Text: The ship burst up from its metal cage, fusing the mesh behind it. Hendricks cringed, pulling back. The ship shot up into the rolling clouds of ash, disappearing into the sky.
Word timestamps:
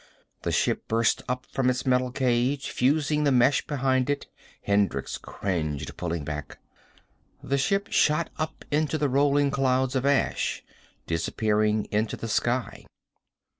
The 0.41 0.51
ship 0.51 0.87
burst 0.87 1.21
up 1.29 1.45
from 1.51 1.69
its 1.69 1.85
metal 1.85 2.09
cage, 2.11 2.71
fusing 2.71 3.23
the 3.23 3.31
mesh 3.31 3.67
behind 3.67 4.09
it. 4.09 4.25
Hendricks 4.63 5.19
cringed, 5.19 5.95
pulling 5.95 6.23
back. 6.25 6.57
The 7.43 7.59
ship 7.59 7.87
shot 7.91 8.31
up 8.37 8.65
into 8.71 8.97
the 8.97 9.09
rolling 9.09 9.51
clouds 9.51 9.95
of 9.95 10.07
ash, 10.07 10.63
disappearing 11.05 11.85
into 11.91 12.17
the 12.17 12.27
sky. 12.27 12.87